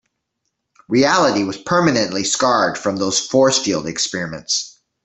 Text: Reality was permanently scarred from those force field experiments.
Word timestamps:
Reality 0.89 1.43
was 1.43 1.59
permanently 1.59 2.23
scarred 2.23 2.75
from 2.75 2.95
those 2.95 3.19
force 3.19 3.59
field 3.59 3.85
experiments. 3.85 4.79